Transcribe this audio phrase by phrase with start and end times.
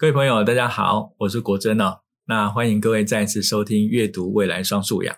[0.00, 1.98] 各位朋友，大家好，我是国珍哦。
[2.28, 5.12] 那欢迎各位再次收听《阅读未来双素养》。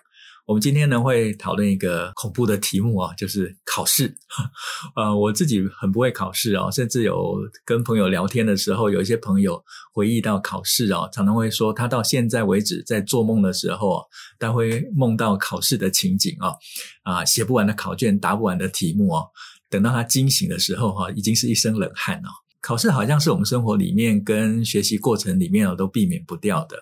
[0.47, 4.11] 我们今天呢会讨论一个恐怖的题目哦，就是考试。
[4.97, 9.63] 呃，我自己很不会考试哦，甚至有跟朋友聊天的时候，有一些朋友
[9.93, 14.03] 回忆到考试哦，常常会说他到现在为止在做梦的时候，
[14.39, 16.57] 他会梦到考试的情景哦，
[17.03, 19.27] 啊，写不完的考卷，答不完的题目哦，
[19.69, 22.29] 等到他惊醒的时候哈，已经是一身冷汗哦。
[22.61, 26.77] 考试好像是我们生活里面跟学习过程里面哦都避免不掉的。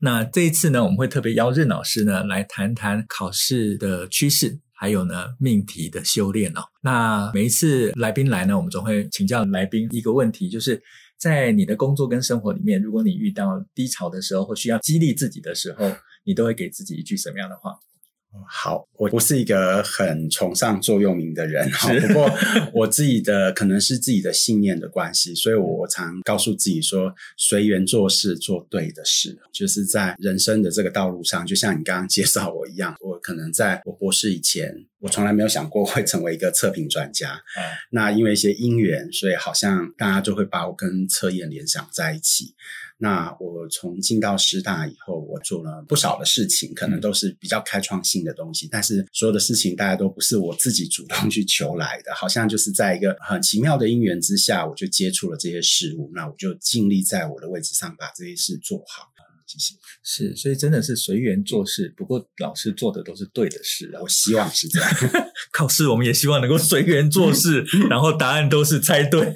[0.00, 6.60] 那这一次呢，我们会特别邀任老师呢来谈谈考试的趋势，还有呢命题的修炼哦。
[6.82, 10.80] 那每一次来宾来呢，我们总会请教来宾一个问题，就是
[11.18, 15.90] 在你的工作跟生活里面，如果你遇到低潮的时候或需要激励自己的时候，
[16.24, 17.72] 你都会给自己一句什么样的话？
[18.46, 22.30] 好，我不是一个很崇尚座右铭的人哈，不过
[22.72, 42.54] 我自己的可能是自己的信念的关系，所以我常告诉自己说，随缘做事，做对的事，就是在人生的这个道路上，就像你刚刚介绍我一样，我可能在我博士以前，我从来没有想过会成为一个测评专家，嗯，那因为一些因缘，所以好像大家就会把我跟测验联想在一起。
[43.00, 48.68] 那我从进到师大以后，我做了不少的事情，可能都是比较开创性的东西。
[48.70, 56.10] 但是所有的事情，大家都不是我自己主动去求来的，好像就是在一个很奇妙的因缘之下，我就接触了这些事物。
[56.14, 59.08] 那我就尽力在我的位置上把这些事做好。
[59.46, 59.74] 谢谢。
[60.02, 61.90] 是，所以真的是随缘做事。
[61.96, 64.90] 不过老师做的都是对的事啊，我希望是这样。
[65.52, 69.34] 考试我们也希望能够随缘做事， 然后答案都是猜对。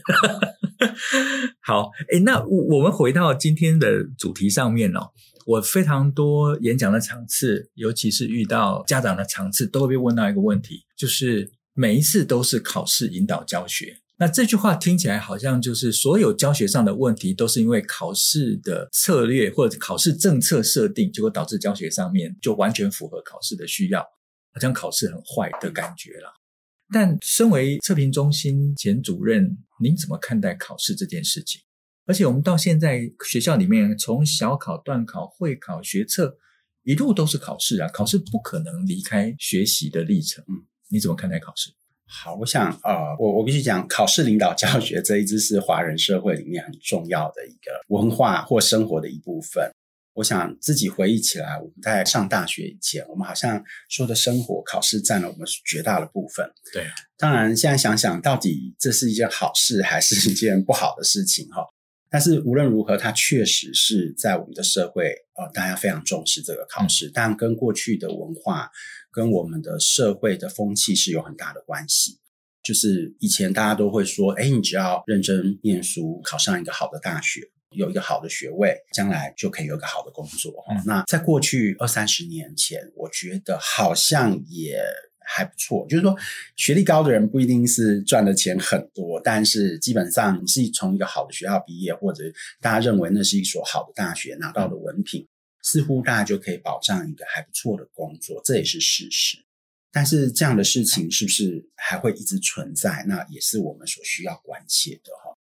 [1.61, 5.11] 好，诶，那我们回到今天的主题上面哦。
[5.44, 13.97] 我非常多演讲的场次，尤其是遇到家长的场次，都会被问到一个问题，就是每一次都是考试引导教学。
[14.19, 24.00] 那这句话听起来好像就是所有教学上的问题都是因为考试的策略或者考试政策设定，结果导致教学上面就完全符合考试的需要，
[24.55, 26.33] 好像考试很坏的感觉了。
[26.92, 31.60] 但身为测评中心前主任，您怎么看待考试这件事情？
[32.06, 36.36] 而且我们到现在学校里面，从小考、段考、会考、学测，
[36.82, 37.88] 一路都是考试啊！
[37.88, 40.44] 考试不可能离开学习的历程。
[40.48, 41.70] 嗯，你怎么看待考试？
[42.06, 49.72] 好，我想啊、呃，我我必须讲，考试领导教学这一支是华人社会里面很重要的一个文化或生活的一部分。
[50.14, 56.46] 我想自己回忆起来，我们在上大学以前，我们好像说的生活考试占了我们绝大的部分。
[56.73, 56.86] 对，
[57.17, 61.64] 当然现在想想，到底这是一件好事还是一件不好的事情哈？
[62.11, 68.70] 但是无论如何，它确实是在我们的社会，呃，大家非常重视这个考试，但跟过去的文化
[69.11, 72.18] 跟我们的社会的风气是有很大的关系。
[72.62, 77.40] 就是以前大家都会说，哎，你只要认真念书，考上一个好的大学。
[77.74, 80.52] 有一个好的学位，将来就可以有一个好的工作。
[80.70, 84.83] 嗯，那在过去二三十年前，我觉得好像也
[85.18, 85.86] 还不错。
[85.88, 86.16] 就是说，
[86.56, 92.24] 学历高的人不一定是赚的钱很多，但是基本上你是从一个好的学校毕业，或者
[92.61, 95.27] 大家认为那是一所好的大学拿到的文凭，
[95.62, 99.38] 似乎大家就可以保障一个还不错的工作，这也是事实。
[99.94, 103.05] 但是这样的事情是不是还会一直存在？
[103.06, 105.36] 那也是我们所需要关切的哈。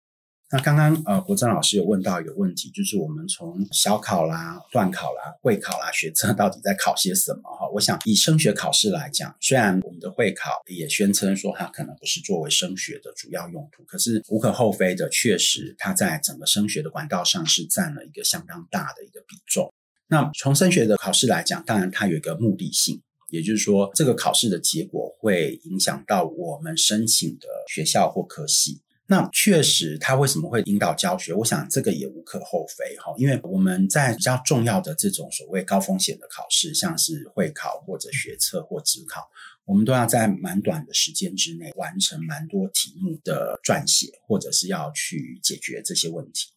[0.54, 7.66] 那刚刚呃，国珍老师有问到一个问题，就是我们从小考啦、段考啦、会考啦、学测到底在考些什么哈？
[7.72, 19.72] 我想以升学考试来讲，虽然我们的会考也宣称说它可能不是作为升学的主要用途，可是无可厚非的，确实它在整个升学的管道上是占了一个相当大的一个比重。
[20.08, 28.82] 那从升学的考试来讲，当然它有一个目的性，也就是说这个考试的结果会影响到我们申请的学校或科系。
[29.06, 31.34] 那确实，他为什么会引导教学？
[31.34, 39.28] 我想这个也无可厚非哈，因为我们在比较重要的这种所谓高风险的考试，像是会考或者学测或职考，
[39.66, 46.50] 我们都要在蛮短的时间之内完成蛮多题目的撰写，或者是要去解决这些问题。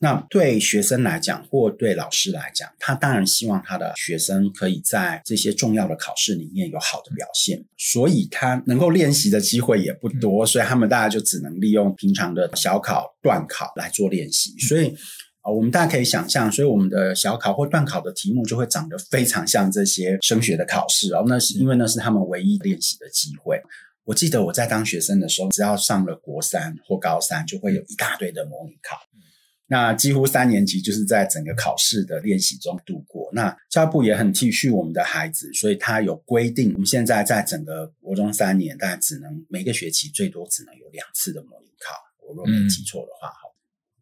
[0.00, 14.56] 那对学生来讲，或对老师来讲，他当然希望他的学生可以在这些重要的考试里面有好的表现，所以他能够练习的机会也不多，所以他们大家就只能利用平常的小考、段考来做练习。
[14.60, 14.94] 所以，
[15.42, 21.24] 呃，我们大家可以想象，所以我们的小考或段考的题目就会长得非常像这些升学的考试哦。
[21.26, 23.60] 那是因为那是他们唯一练习的机会。
[24.04, 28.96] 我记得我在当学生的时候，只要上了国三或高三，就会有一大堆的模拟考。
[29.70, 33.28] 那几乎三年级就是在整个考试的练习中度过。
[33.34, 41.94] 那教育部也很体恤我们的孩子，所以他有规定，我们现在在整个国中三年，大概只能每个学期最多只能有两次的模拟考。
[42.26, 43.52] 我若没记错的话，哈、嗯。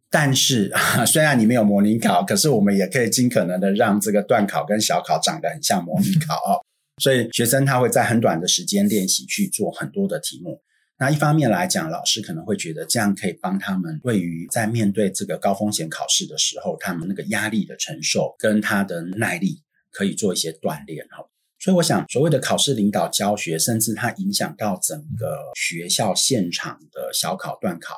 [0.09, 0.73] 但是
[1.05, 6.63] 虽然你没有模拟考，可是我们也可以尽可能的让这个段考跟小考长得很像模拟考哦。
[7.03, 10.63] 所以学生他会在很短的时间练习去做很多的题目。
[10.99, 21.23] 那一方面来讲，老师可能会觉得这样可以帮他们对于在面对这个高风险考试的时候，他们那个压力的承受跟他的耐力可以做一些锻炼哈。
[21.59, 27.97] 所以我想，所谓的考试领导教学，甚至它影响到整个学校现场的小考段考。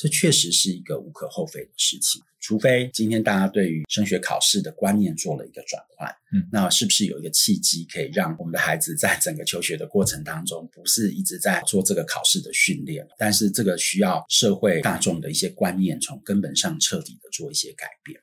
[0.00, 18.18] 这确实是一个无可厚非的事情，除非今天大家对于升学考试的观念做了一个转换，嗯，那是不是有一个契机可以让我们的孩子在整个求学的过程当中，不是一直在做这个考试的训练，但是这个需要社会大众的一些观念从根本上彻底的做一些改变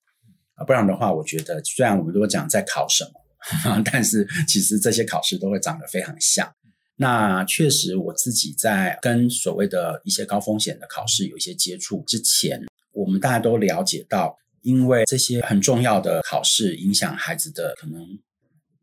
[0.55, 6.51] 啊，不然的话，我觉得虽然我们都讲在考什么， 但是其实这些考试都会长得非常像。
[6.99, 18.01] 那确实，我自己在跟所谓的一些高风险的考试有一些接触之前，我们大家都了解到，因为这些很重要的考试影响孩子的可能，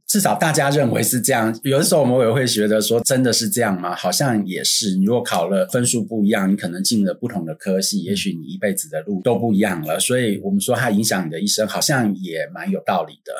[0.06, 1.58] 至少大家认为是这样。
[1.64, 3.96] 有的时候我们也会觉得说，真的是这样吗？
[3.96, 4.94] 好像也是。
[4.94, 9.98] 你如果考了分数不一样，你可能进了不同的科系，也许你一辈子的路都不一样了。
[9.98, 13.32] 所以我们说它影响你的一生，好像也蛮有道理的。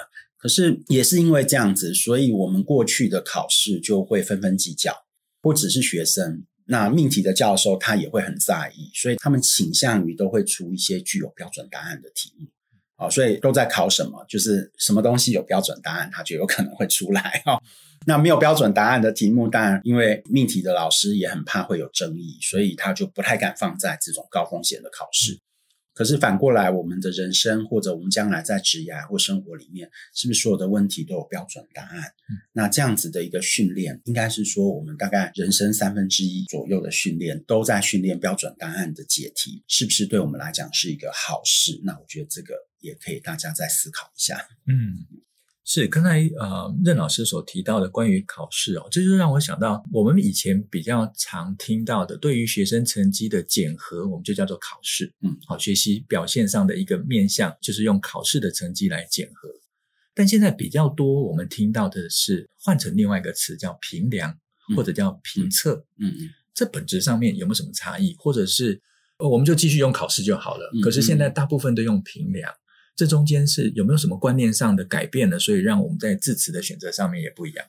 [0.44, 4.94] 可是也是因为这样子，所以我们过去的考试就会纷纷计较，
[5.41, 12.46] 不只是学生，那命题的教授他也会很在意，所以他们倾向于都会出一些具有标准答案的题目，
[12.94, 17.58] 好，所以都在考什么，就是什么东西有标准答案，它就有可能会出来哈。
[18.06, 25.38] 那没有标准答案的题目，当然因为命题的老师也很怕会有争议，所以他就不太敢放在这种高风险的考试。
[25.94, 32.00] 可是反过来，我们的人生或者我们将来在职业或生活里面，是不是所有的问题都有标准答案？
[32.00, 41.81] 嗯，那这样子的一个训练，应该是说我们大概人生三分之一左右的训练都在训练标准答案的解题，是不是对我们来讲是一个好事？
[41.85, 44.37] 那我觉得这个也可以大家再思考一下。
[44.67, 45.23] 嗯。
[45.67, 55.11] 是刚才呃任老师所提到的关于考试哦，这就让我想到我们以前比较常听到的，对于学生成绩的检核，我们就叫做考试。
[55.23, 59.49] 嗯，好，学习表现上的一个面向，就是用考试的成绩来检核。
[60.15, 64.39] 但现在比较多，我们听到的是换成另外一个词叫评量，
[64.77, 65.77] 或者叫评测。
[65.99, 68.15] 嗯嗯，这本质上面有没有什么差异？
[68.19, 68.79] 或者是
[69.19, 70.71] 我们就继续用考试就好了？
[70.83, 72.53] 可是现在大部分都用评量。
[72.96, 75.38] 这中间是有没有什么观念上的改变呢？
[75.38, 77.67] 所以让我们在字词的选择上面也不一样。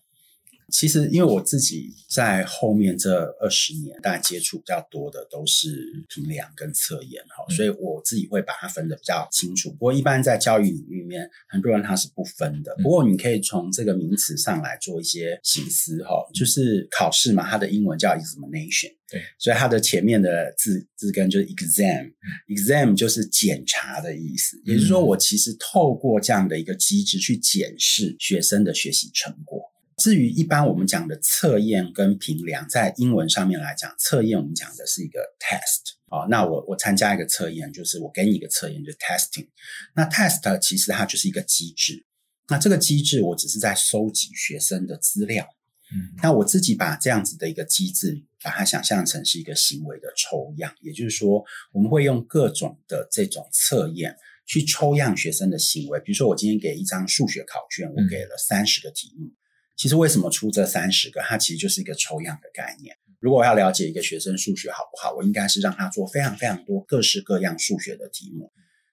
[0.72, 9.70] 其实，因为我自己在后面这二十年，大家接触比较多的都是评量跟测验哈，所以我自己会把它分得比较清楚。
[9.72, 12.76] 不过，一般在教育领域里面，很多人他是不分的。
[12.82, 24.60] 不过，你可以从这个名词上来做一些形思哈，就是考试嘛，它的英文叫 examination，对，所以它的前面的字字根就是 exam，exam 就是检查的意思。
[24.66, 29.65] 也就是说，我其实透过这样的一个机制去检视学生的学习成果。
[29.98, 36.28] 至于一般我们讲的测验跟评量，在英文上面来讲，测验我们讲的是一个 test 哦。
[36.30, 39.48] 那我我参加一个测验，就是我给你一个测验，就是 testing。
[39.96, 42.06] 那 test 其实它就是一个机制。
[42.48, 45.48] 那这个机制我只是在收集学生的资料。
[45.94, 54.16] 嗯，那我自己把这样子的一个机制，把它想象成是一个行为的抽样，也就是说，我们会用各种的这种测验
[54.46, 56.00] 去抽样学生的行为。
[56.02, 59.32] 比如说，我今天给一张数学考卷，我给了三十个题目。
[59.76, 61.22] 其实为什么出这三十个？
[61.22, 62.96] 它其实就是一个抽样的概念。
[63.20, 68.52] 如果我要了解一个学生数学好不好，我应该是让他做非常非常多各式各样数学的题目。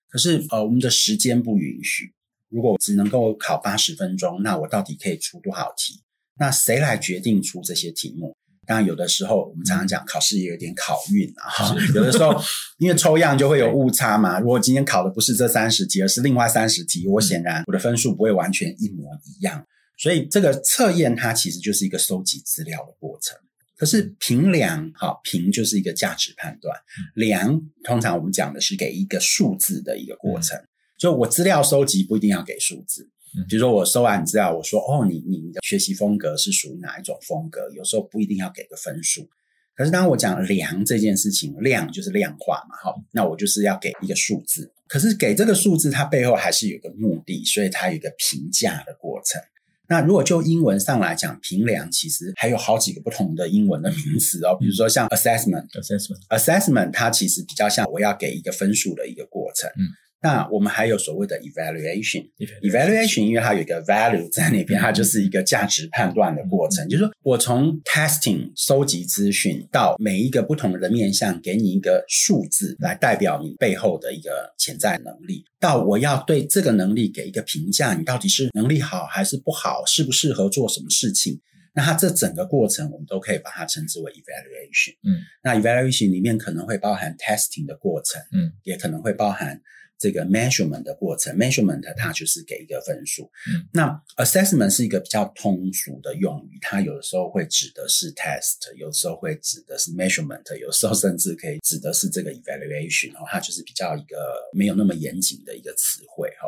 [0.08, 2.14] 可是呃，我们的时间不允许。
[2.48, 6.02] 如果我只能够考八十分钟，那我到底可以出多少题？
[6.38, 8.34] 那谁来决定出这些题目？
[8.66, 11.48] 当然，有的时候我们常常讲考试也有点考运啊。
[11.48, 12.34] 哈，有的时候
[12.78, 14.38] 因为抽样就会有误差嘛。
[14.38, 19.66] 如果今天考的不是这三十题，而是另外三十题，我显然我的分数不会完全一模一样。
[20.02, 23.38] 所以这个测验它其实就是一个收集资料的过程，
[23.76, 26.76] 可是评量，好，评就是一个价值判断，
[27.14, 30.61] 量通常我们讲的是给一个数字的一个过程。
[30.99, 33.09] 就我资料收集不一定要给数字，
[33.49, 37.71] 比如说我收完资料，我说哦，你你你的学习风格是属于哪一种风格？
[37.71, 39.30] 有时候不一定要给个分数。
[39.76, 44.73] 可是当我讲量这件事情，量就是量化嘛，好，那我就是要给一个数字。
[44.88, 49.40] 可是给这个数字，它背后还是有个目的，所以它有一个评价的过程。
[49.88, 59.68] 那如果就英文上来讲，评量其实还有好几个不同的英文的名词哦，比如说像 assessment，assessment，assessment，它其实比较像我要给一个分数的一个过程。
[59.76, 59.88] 嗯，
[60.22, 66.88] 那我们还有所谓的 evaluation，evaluation，因为它有一个 value 在那边，它就是一个价值判断的过程。
[66.88, 81.40] 就是说我从 testing 收集资讯到每一个不同的面向，给你一个数字来代表你背后的一个潜在能力，到我要对这个能力给一个评价，你到底是能力好还是不好，适不适合做什么事情？
[81.74, 84.92] 那它这整个过程，我们都可以把它称之为 evaluation。
[85.02, 89.60] 嗯，那 evaluation 里面可能会包含 testing 的过程，嗯，也可能会包含。
[90.02, 93.30] 这个 measurement 的过程，measurement 它就是给一个分数。
[93.47, 104.16] 嗯，那 assessment 是一个比较通俗的用语，它有的时候会指的是 test，有的时候会指的是 measurement，有时候甚至可以指的是这个 evaluation，它就是比较一个
[104.52, 106.41] 没有那么严谨的一个词汇哈。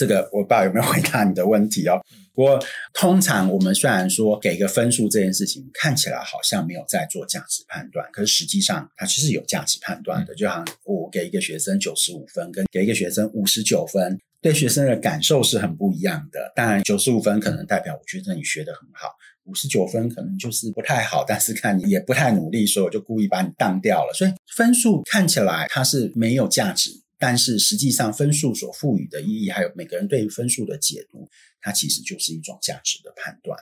[0.00, 2.00] 这个我不知道有没有回答你的问题哦。
[2.32, 2.58] 不过
[2.94, 10.34] 通常我们虽然说给个分数这件事情看起来好像没有在做价值判断，可是实际上它其实有价值判断的。
[10.34, 16.50] 就好像我给一个学生九十五分，跟给一个学生五十九分，对学生的感受是很不一样的。
[16.56, 19.10] 当然九十五分可能代表我觉得你学得很好，
[19.44, 24.14] 五十九分可能就是不太好，但是看你也不太努力，所以我就故意把你当掉了。
[24.14, 26.90] 所以分数看起来它是没有价值。
[27.20, 31.28] 但是实际上，分数所赋予的意义，还有每个人对于分数的解读，
[31.60, 33.58] 它其实就是一种价值的判断。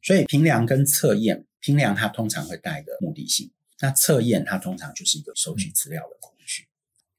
[0.00, 6.68] 所以评量跟测验，评量它通常会带一个目的性，那测验它通常就是一个收集资料的工具。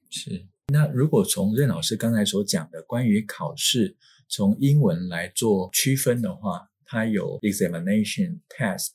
[0.08, 0.46] 是。
[0.68, 3.94] 那如果从任老师刚才所讲的关于考试，
[4.28, 8.92] 从英文来做区分的话，它有 examination、test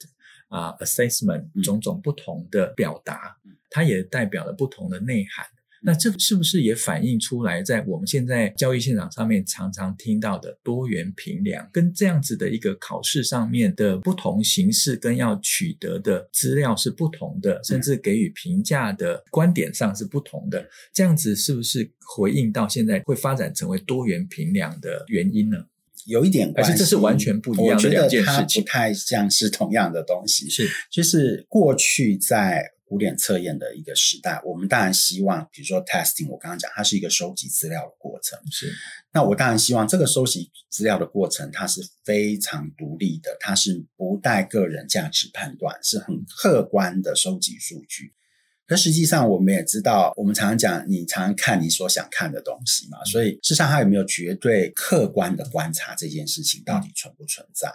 [0.47, 3.37] 啊、assessment 种种不同的表达，
[3.69, 5.45] 它也代表了不同的内涵。
[5.85, 20.67] 那这是不是也反映出来，在我们现在交易现场上面常常听到的多元评量，跟这样子的一个考试上面的不同形式，跟要取得的资料是不同的，甚至给予评价的观点上是不同的。
[20.91, 25.57] 这样子是不是回应到现在会发展成为多元评量的原因呢？
[26.07, 28.33] 有一点关系，还是这是完全不一样的两件事情？
[28.33, 30.49] 我觉得它不太像是同样的东西。
[30.49, 32.71] 是，就是过去在。
[32.95, 38.39] 古典测验的一个时代，我们当然希望，比如说 testing，我刚刚讲，它是一个收集资料的过程。
[38.49, 38.71] 是，
[39.11, 48.13] 那我当然希望这个收集资料的过程，它是非常独立的，它是不带个人价值判断，是很客观的收集数据。
[48.65, 57.67] 可实际上，我们也知道，我们常常讲，你常常看你所想看的东西嘛，所以事实上，它有没有绝对客观的观察这件事情到底存不存在？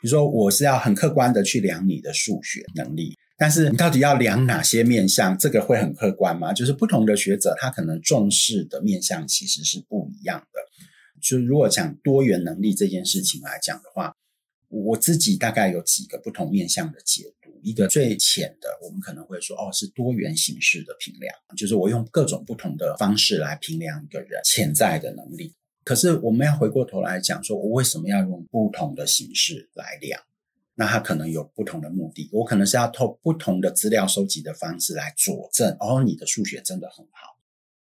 [0.00, 3.18] 比如说，我是要很客观的去量你的数学能力。
[3.42, 5.36] 但是你到底要量哪些面相？
[5.36, 6.52] 这个会很客观吗？
[6.52, 10.60] 就是不同的学者，他可能重视的面相其实是不一样的。
[11.20, 14.14] 就如果讲多元能力这件事情来讲的话，
[14.68, 17.50] 我自己大概有几个不同面向的解读。
[17.64, 25.52] 一个最浅的，我们可能会说，哦，是多元形式的评量，就是我用各种不同的方式来评量一个人潜在的能力。
[25.82, 30.22] 可是我们要回过头来讲，说我为什么要用不同的形式来量？
[30.74, 37.38] 那他可能有不同的目的，我可能是要透不同的资料收集的方式来佐证，哦，你的数学真的很好。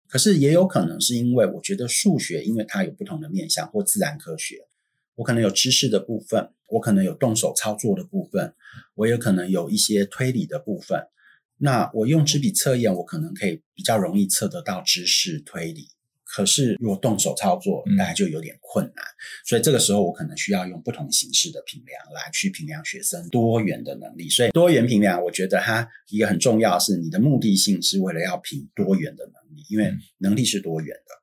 [0.08, 4.67] 可是也有可能是因为我觉得数学，因为它有不同的面向，或自然科学，
[5.15, 8.55] 我可能有知识的部分，我可能有动手操作的部分，
[8.96, 11.08] 我也可能有一些推理的部分。
[11.58, 15.89] 那我用纸笔测验，我可能可以比较容易测得到知识推理。
[16.31, 19.03] 可是，如果动手操作，大概就有点困难。
[19.03, 19.17] 嗯。
[19.48, 24.29] 所以这个时候，我可能需要用不同形式的评量来去评量学生多元的能力。
[24.29, 31.15] 所以，多元评量，我觉得它一个很重要是，你的目的性是为了要评多元的能力，因为能力是多元的。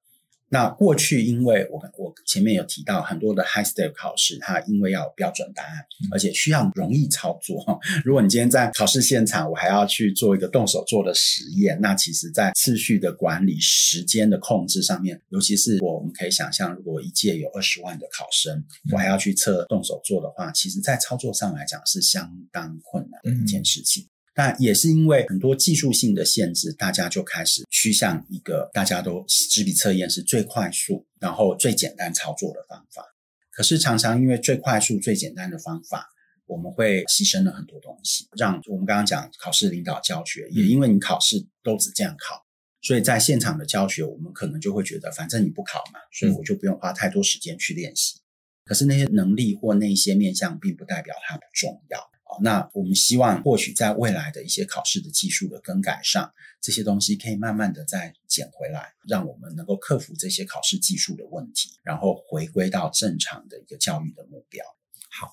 [0.49, 7.65] 那过去，因为我我前面有提到很多的 high step 考试，它因为要有标准答案，而且需要容易操作。
[8.05, 24.07] 如果你今天在考试现场，我还要去做一个动手做的实验，那其实在次序的管理、时间的控制上面，尤其是我们可以想象，如果一届有二十万的考生，我还要去测动手做的话，其实在操作上来讲是相当困难的一件事情。
[24.37, 33.03] 但也是因为很多技术性的限制，大家就开始趋向一个大家都纸笔测验是最快速，然后最简单操作的方法。
[33.51, 36.11] 可是常常因为最快速、最简单的方法，
[36.45, 38.29] 我们会牺牲了很多东西。
[38.37, 42.45] 让我们刚刚讲考试领导教学，也因为你考试都只这样考，
[42.83, 48.21] 所以在现场的教学，我们可能就会觉得，反正你不考嘛，所以我就不用花太多时间去练习。
[48.67, 51.99] 可是那些能力或那些面向，并不代表它不重要。
[52.43, 56.31] 那我们希望，或许在未来的一些考试的技术的更改上，
[56.61, 64.65] 这些东西可以慢慢的再捡回来，让我们能够克服这些考试技术的问题，然后回归到正常的一个教育的目标。
[65.09, 65.31] 好，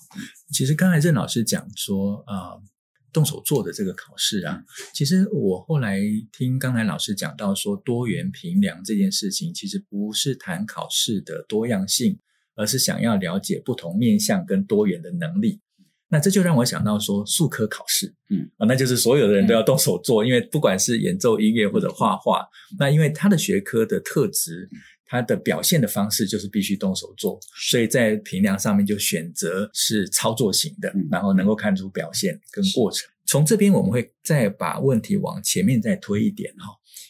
[0.53, 2.55] 其实刚才任老师讲说，啊、
[3.11, 5.99] 动手做的这个考试啊，其实我后来
[6.31, 12.17] 听刚才老师讲到说，多元评量这件事情，其实不是谈考试的多样性，
[12.55, 15.59] 而是想要了解不同面向跟多元的能力。
[16.13, 22.47] 那这就让我想到说，术科考试，嗯啊，那就是所有的人都要动手做，因为不管是演奏音乐或者画画，
[22.79, 24.69] 那因为他的学科的特质。
[25.05, 27.39] 它的表现的方式就是必须动手做，
[27.69, 33.07] 所以在评量上面就选择是操作型的，然后能够看出表现跟过程。
[33.27, 36.65] 从这边我们会再把问题往前面再推一点哈，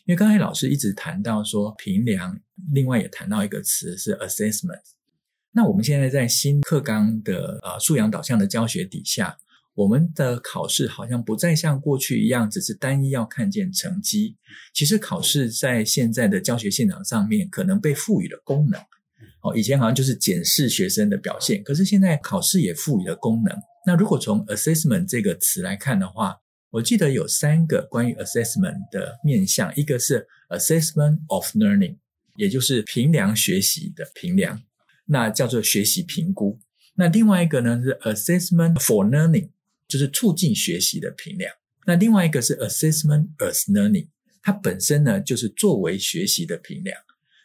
[0.06, 2.38] 因为刚才老师一直谈到说评量，
[2.74, 4.82] 另外也谈到一个词是 assessment。
[5.54, 9.38] 那我们现在在新课纲的呃素养导向的教学底下。
[9.76, 14.36] 我们的考试好像不再像过去一样，只是单一要看见成绩。
[14.72, 18.80] 其实考试在现在的教学现场上面，可能被赋予了功能。
[19.42, 23.52] 哦，以前好像就是检视学生的表现，可是现在考试也赋予了功能。
[23.84, 26.38] 那如果从 assessment 这个词来看的话，
[26.70, 31.98] 我记得有三个关于 assessment 的面向，一个是 assessment of learning，
[32.36, 34.62] 也就是评量学习的评量，
[35.06, 36.60] 那叫做学习评估。
[36.96, 39.50] 那另外一个呢是 assessment for learning。
[39.86, 41.54] 就是促进学习的评量。
[41.86, 44.08] 那另外一个是 assessment as learning，
[44.42, 46.98] 它本身呢就是作为学习的评量。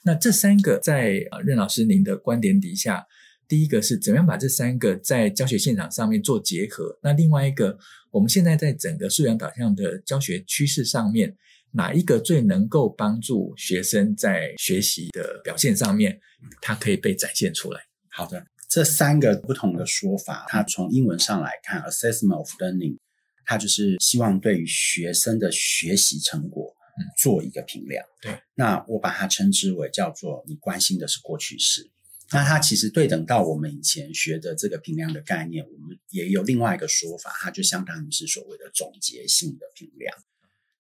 [0.05, 3.07] 那这三个在任老师您的观点底下，
[3.47, 6.99] 第一个是怎么样把这三个在教学现场上面做结合？
[7.03, 7.79] 那另外一个，
[8.11, 11.37] 我们现在在整个素养导向的教学趋势上面，
[11.73, 16.21] 哪一个最能够帮助学生在学习的表现上面，
[16.61, 17.81] 它可以被展现出来？
[18.09, 18.47] 好的。
[18.71, 22.99] 这三个不同的说法，它从英文上来看，assessment of learning，
[23.47, 26.77] 它就是希望对于学生的学习成果
[27.17, 28.05] 做一个评量。
[28.21, 31.91] 对，那我把它称之为叫做你关心的是过去式。
[32.31, 40.15] 那它其实对等到我们以前学的这个评量的概念，我们也有另外一个说法，它就相当于是所谓的总结性的评量，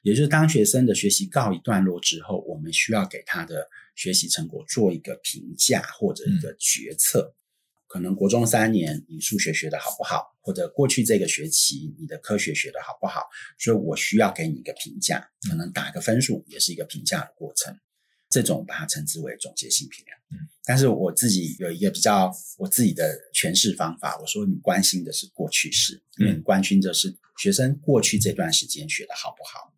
[0.02, 7.34] 也就是当学生的学习告一段落之后，我们需要给他的学习成果做一个评价或者一个决策。
[7.86, 10.36] 可能国中三年，你数学学得好不好？
[10.42, 13.22] 或者过去这个学期你的科学学得好不好？
[13.58, 17.74] 所以我需要给你一个评价，可能打个分数也是一个评价的过程。
[18.28, 20.18] 这种把它称之为总结性评量。
[20.30, 29.72] 嗯，但是我自己有一个比较我自己的诠释方法，我说你关心的是过去式，因为你关心的是学生过去这段时间学的好不好。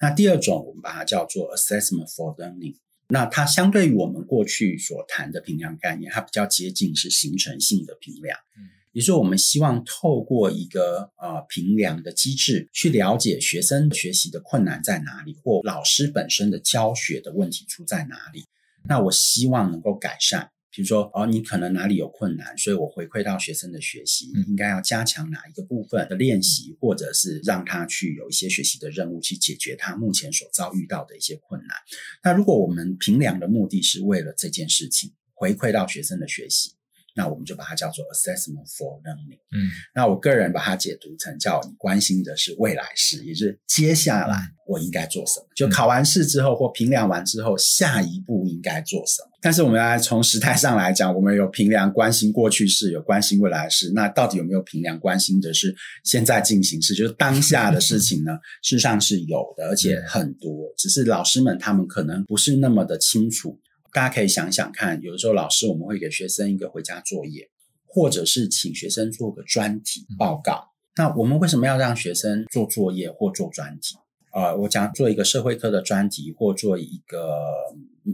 [0.00, 2.76] 那第二种我们把它叫做 assessment for learning。
[3.08, 8.38] 那它相对于我们过去所谈的评量概念，它比较接近是形成性的评量。
[8.56, 18.44] 嗯，也就是我们希望透过一个呃评量的机制，去了解学生学习的困难在哪里，或老师本身的教学的问题出在哪里。
[18.84, 20.50] 那我希望能够改善。
[20.74, 31.76] 比如说，哦，你可能哪里有困难，所以我回馈到学生的学习，应该要加强哪一个部分的练习，或者是让他去有一些学习的任务，去解决他目前所遭遇到的一些困难。
[32.24, 36.72] 那如果我们评量的目的是为了这件事情，回馈到学生的学习。
[37.14, 39.38] 那我们就把它叫做 assessment for learning。
[39.52, 45.46] 嗯，那我个人把它解读成叫你关心的是未来式，也就是接下来我应该做什么？
[45.54, 49.28] 就考完试之后或评量完之后，下一步应该做什么？
[49.42, 53.90] 但是我们要从时态上来讲，我们有评量关心过去式，有关心未来式。
[53.92, 58.32] 那到底有没有评量关心的是现在进行式，就是当下的事情呢？
[58.62, 63.58] 事实上是有的，而且很多，只是老师们他们可能不是那么的清楚。
[63.92, 67.50] 大家可以想想看，有的时候老师我们会给学生一个回家作业，
[67.86, 70.70] 或者是请学生做个专题报告。
[70.96, 73.96] 那我们为什么要让学生做作业或做专题？
[74.32, 77.44] 呃，我讲做一个社会科的专题或做一个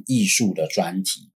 [0.06, 1.30] 艺术的专题。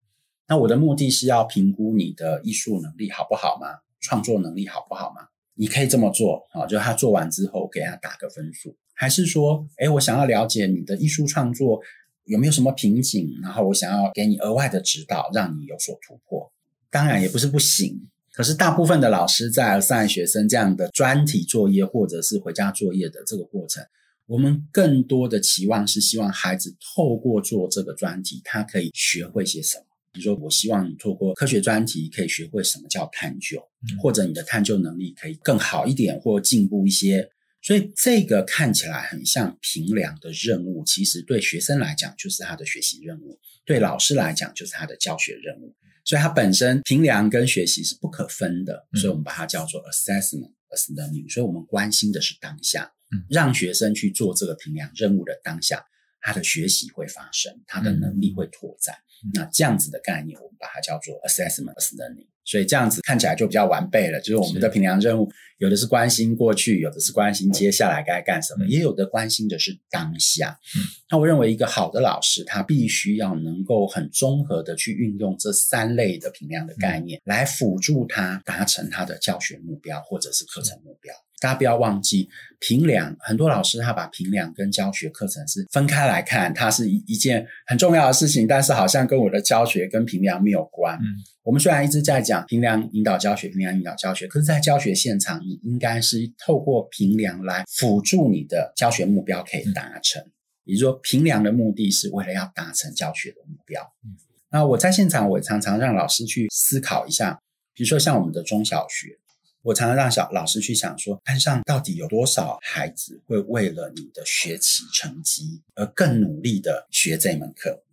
[0.47, 3.67] 那我的目的是要评估你的艺术能力好不好吗？
[3.99, 5.27] 创作能力好不好吗？
[5.55, 11.81] 你可以这么做啊，就他做完之后给他打个分数，还是说，诶，我想要了解你的艺术创作。
[12.29, 13.35] 有没有什么瓶颈？
[13.41, 16.51] 然后我想要给你额外的指导，让你有所突破。
[16.91, 17.99] 当然也不是不行，
[18.31, 23.83] 可是大部分的老师在上学生这样的专题作业或者是回家作业的这个过程，
[24.27, 29.85] 我们更多的期望是希望孩子透过做这个专题，他可以学会些什么。
[30.11, 33.59] 比如说，我希望你透过科学专题可以学会什么叫探究，
[33.99, 37.27] 或者你的探究能力可以更好一点或进步一些。
[37.69, 45.75] 所以这个看起来很像评量的任务，其实对学生来讲就是他的学习任务，对老师来讲就是他的教学任务。
[46.03, 51.31] 所以它本身评量跟学习是不可分的，所以我们把它叫做 assessment as learning。
[51.31, 52.91] 所以我们关心的是当下，
[53.29, 55.85] 让学生去做这个评量任务的当下，
[56.21, 58.95] 他的学习会发生，他的能力会拓展。
[59.35, 62.29] 那这样子的概念，我们把它叫做 assessment as learning。
[62.49, 64.19] 所以这样子看起来就比较完备了。
[64.21, 70.57] 就是我们的评量任务，有的是关心过去，有的是关心接下来该干什么，也有的关心的是当下。
[70.75, 70.81] 嗯，
[71.11, 81.13] 那我认为一个好的老师，他必须要能够很综合的去运用这三类的评量的概念，来辅助他达成他的教学目标或者是课程目标。
[81.39, 90.97] 大家不要忘记评量，很多老师他把评量跟教学课程是分开来看，它是一一件很重要的事情，但是好像跟我的教学跟评量没有关。
[90.97, 91.05] 嗯，
[91.43, 100.21] 我们虽然一直在讲评量引导教学，评量引导教学，可是，在教学现场，你应该是透过评量来辅助你的教学目标可以达成。
[100.65, 103.81] 也就是说，评量的目的是为了要达成教学的目标。
[104.03, 104.17] 嗯，
[104.51, 107.39] 那我在现场，我常常让老师去思考一下，
[107.73, 109.17] 比如说像我们的中小学。
[109.61, 117.83] 我常常让小老师去想说，班上到底有多少孩子会为了你的学习成绩而更努力的学这门课？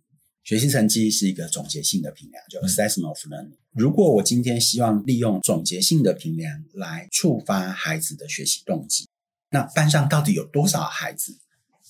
[0.45, 3.57] 学习成绩是一个总结性的评量，就 assessment of learning。
[3.73, 9.09] 如果我今天希望利用总结性的评量来触发孩子的学习动机，
[9.49, 11.37] 那班上到底有多少孩子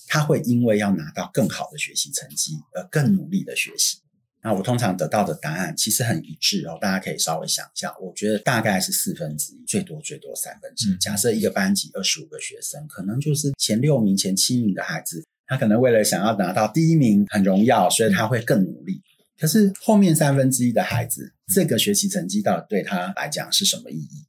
[0.08, 4.00] 他会因为要拿到更好的学习成绩而更努力的学习？
[4.48, 10.96] 那我通常得到的答案其实很一致哦，大家可以稍微想一下，我觉得大概是四分之一，最多最多三分之一。
[11.00, 19.02] 假设一个班级二十五个学生，可能就是前六名、前七名的孩子，他可能为了想要拿到第一名很荣耀，所以他会更努力。
[19.38, 24.26] 可是后面三分之一的孩子，这个学习成绩到底对他来讲是什么意义？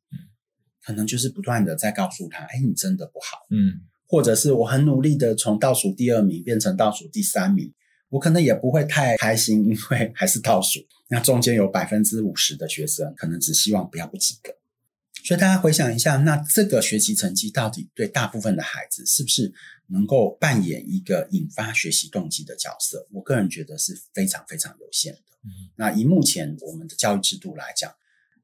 [0.85, 7.73] 可能就是不断的在告诉他，哎，你真的不好，嗯，或者是我很努力的从倒数第二名变成倒数第三名。
[8.11, 10.81] 我可能也不会太开心，因为还是倒数。
[11.09, 14.53] 那中间有百分之五十的学生，可能只希望不要不及格。
[15.25, 19.53] 所以大家回想一下，那这个学习成绩到底对大部分的孩子是不是
[19.89, 23.07] 能够扮演一个引发学习动机的角色？
[23.13, 25.21] 我个人觉得是非常非常有限的。
[25.45, 27.93] 嗯，那以目前我们的教育制度来讲，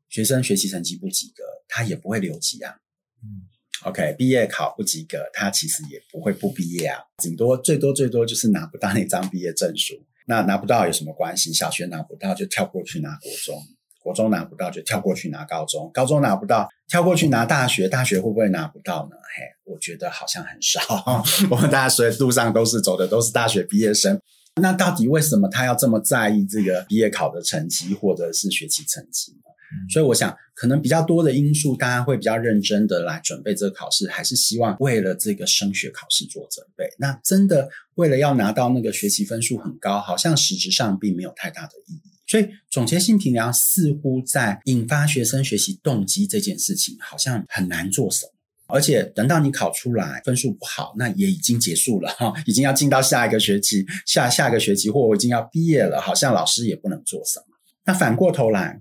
[0.08, 2.76] 学生学习成绩不及格，他也不会留级啊。
[3.22, 3.48] 嗯。
[3.84, 9.94] OK，毕业考不及格，他其实也不会不毕业啊，顶多最多最多就是拿不到那张毕业证书。
[10.26, 11.52] 那拿不到有什么关系？
[11.52, 13.62] 小学拿不到就跳过去拿国中，
[14.02, 19.16] 国中拿不到就跳过去拿高中，高中拿不到跳过去拿大学，大学会不会拿不到呢？
[19.36, 20.80] 嘿，我觉得好像很少。
[21.50, 24.18] 我们大学路上都是走的都是大学毕业生，
[24.62, 29.50] 那到底为什么他要这么在意这个毕业考的成绩或者是学习成绩呢？
[29.90, 36.84] 所以我想，可能比较多的因素，大家会比较认真的来准备这个考试，还是希望为了这个升学考试做准备。
[36.98, 42.10] 那真的为了要拿到那个学习分数很高，好像实质上并没有太大的意义。
[42.26, 48.32] 所以总结性评量似乎在引发学生学习动机这件事情，好像很难做什么。
[48.66, 57.46] 而且等到你考出来分数不好，那也已经结束了哈，已经要进到下一个学期，下下个学期或我已经要毕业了，好像老师也不能做什么。
[57.84, 58.80] 那反过头来。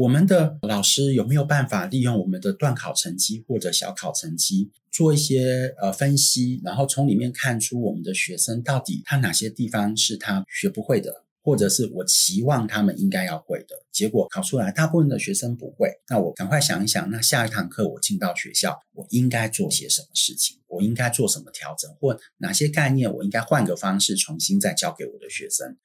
[0.00, 20.56] 我们的老师有没有办法利用我们的段考成绩或者小考成绩做一些呃分析，然后从里面看出我们的学生到底他哪些地方是他学不会的，或者是我期望他们应该要会的，结果考出来大部分的学生不会，那我赶快想一想，那下一堂课我进到学校，我应该做些什么事情？
[20.68, 21.94] 我应该做什么调整？
[22.00, 25.76] 或哪些概念我应该换个方式重新再教给我的学生？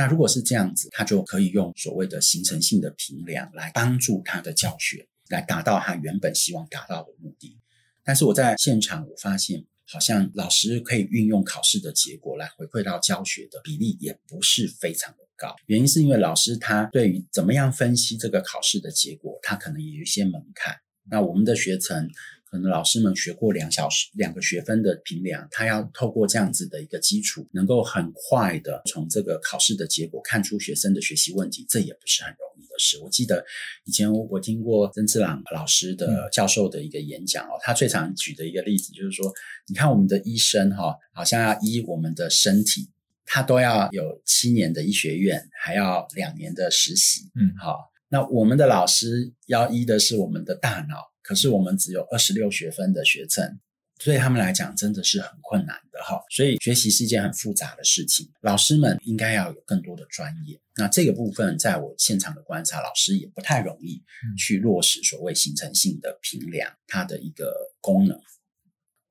[0.00, 7.58] 那如果是这样子，他就可以用所谓的形成性的评量来帮助他的教学，来达到他原本希望达到的目的。
[8.02, 15.54] 但是我在现场，我发现好像老师可以运用考试的结果来回馈到教学的比例也不是非常的高。
[15.66, 20.74] 原因是因为老师他对于怎么样分析这个考试的结果，他可能也有一些门槛。
[21.10, 22.08] 那我们的学程。
[22.50, 32.98] 可能老师们学过两小时两个学分的评量，他要透过这样子的一个基础，能够很快的从这个考试的结果看出学生的学习问题，这也不是很容易的事。
[32.98, 33.44] 我记得
[33.84, 39.32] 以前我听过曾志朗老师的教授的一个演讲哦，他最常举的一个例子就是说，
[39.68, 42.90] 你看我们的医生哈，好像要医我们的身体，
[43.24, 50.96] 他都要有七年的医学院，还要两年的实习，嗯，好，那我们的老师要医的是我们的大脑。
[51.22, 53.60] 可是我们只有二十六学分的学程，
[54.02, 56.20] 对他们来讲真的是很困难的哈。
[56.30, 60.60] 所以学习是一件很复杂的事情，老师们应该要有更多的专业。
[60.76, 64.02] 那这个部分，在我现场的观察，老师也不太容易
[64.38, 68.18] 去落实所谓形成性的评量它的一个功能。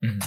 [0.02, 0.19] 嗯，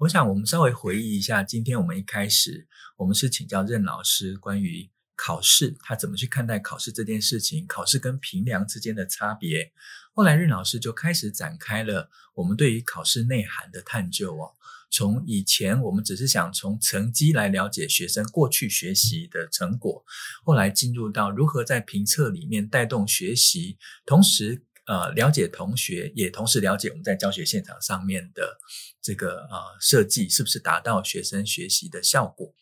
[0.00, 4.90] 我想我们稍微回忆一下，今天我们一开始我们是请教任老师关于
[5.22, 9.70] 考试，他怎么去看待考试这件事情，考试跟评量之间的差别。
[10.14, 14.56] 后来任老师就开始展开了我们对于考试内涵的探究哦。
[14.90, 20.02] 从以前我们只是想从成绩来了解学生过去学习的成果，
[20.42, 28.58] 后来进入到如何在评测里面带动学习，同时呃了解同学，也同时了解我们在教学现场上面的
[29.02, 32.52] 这个呃设计是不是达到学生学习的效果。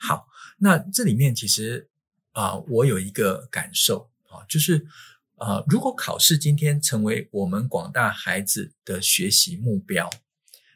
[0.00, 0.26] 好，
[0.58, 1.88] 那这里面其实
[2.40, 4.86] 啊、我有一个感受啊，就是。
[5.40, 10.10] 啊，如果考试今天成为我们广大孩子的学习目标，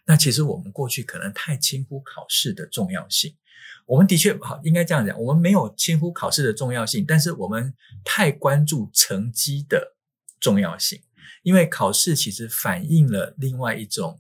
[0.07, 3.37] 那其实我们过去可能太轻忽考试的重要性。
[3.85, 9.95] 我们的确好，应该这样讲，我们没有轻忽考试的重要性，但是我们太关注成绩的
[10.41, 11.03] 重要性，
[11.43, 14.19] 因为考试其实反映了另外一种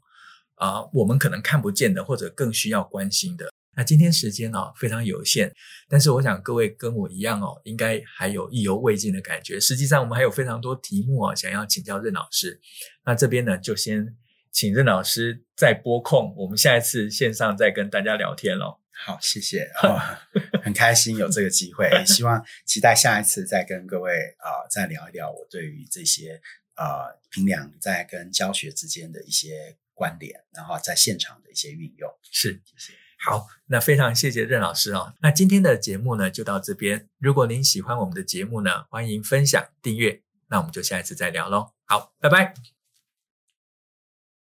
[0.57, 3.50] 啊、我们可能看不见的，或者更需要关心的。
[3.76, 5.52] 那今天时间哦非常有限，
[5.88, 9.58] 但是我想各位跟我一样哦，应该还有意犹未尽的感觉。
[9.58, 12.60] 实际上我们还有非常多题目哦，想要请教任老师。
[13.04, 14.16] 那这边呢，就先
[14.52, 18.78] 请任老师再拨空，我们下一次线上再跟大家聊天喽。
[18.96, 19.98] 好，谢谢，哦、
[20.62, 26.40] 很开心有这个机会，希望期待下一次再跟各位啊、呃、再聊一聊我对于这些
[26.74, 32.08] 啊评量在跟教学之间的一些观点，然后在现场的一些运用。
[32.30, 33.03] 是，谢谢。
[33.24, 35.14] 好，那非常谢谢任老师哦。
[35.22, 37.08] 那今天的节目呢，就到这边。
[37.18, 40.20] 如果您喜欢我们的节目呢，欢迎分享订阅。
[40.48, 41.72] 那我们就下一次再聊喽。
[41.87, 42.84] 好，拜拜。